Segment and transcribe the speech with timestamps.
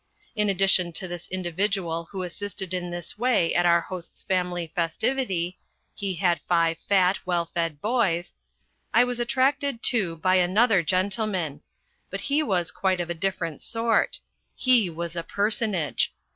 [0.35, 5.59] In addition to this individual who assisted in this way at our host's family festivity
[5.93, 8.33] (he had five fat, well fed boys),
[8.95, 11.61] I was attracted, too, by another gentleman.
[12.09, 14.19] But he was quite of a different sort.
[14.55, 16.11] He was a personage.